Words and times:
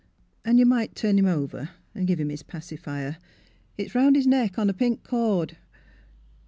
—An' 0.45 0.57
you 0.57 0.65
might 0.65 0.95
turn 0.95 1.19
him 1.19 1.27
over, 1.27 1.69
and 1.93 2.07
give 2.07 2.19
him 2.19 2.29
his 2.29 2.41
}3acifier; 2.41 3.17
it's 3.77 3.93
round 3.93 4.15
his 4.15 4.25
neck 4.25 4.57
on 4.57 4.67
a 4.67 4.73
pink 4.73 5.03
cord." 5.03 5.57